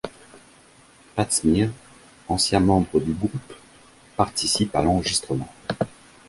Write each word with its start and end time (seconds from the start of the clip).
Pat 1.15 1.31
Smear, 1.31 1.69
ancien 2.27 2.59
membre 2.59 2.99
du 2.99 3.13
groupe, 3.13 3.53
participe 4.17 4.75
à 4.75 4.81
l'enregistrement. 4.81 5.53